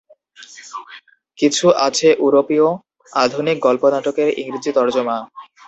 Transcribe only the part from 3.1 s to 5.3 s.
আধুনিক গল্প-নাটকের ইংরেজি তর্জমা।